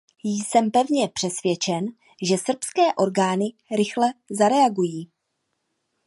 [0.23, 1.85] Jsem pevně přesvědčen,
[2.21, 5.11] že srbské orgány rychle zareagují.